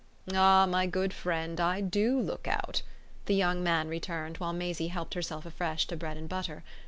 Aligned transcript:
"Ah 0.33 0.65
my 0.65 0.87
good 0.87 1.13
friend, 1.13 1.59
I 1.61 1.79
do 1.79 2.19
look 2.19 2.47
out!" 2.47 2.81
the 3.27 3.35
young 3.35 3.61
man 3.63 3.87
returned 3.87 4.37
while 4.37 4.51
Maisie 4.51 4.87
helped 4.87 5.13
herself 5.13 5.45
afresh 5.45 5.85
to 5.85 5.95
bread 5.95 6.17
and 6.17 6.27
butter. 6.27 6.63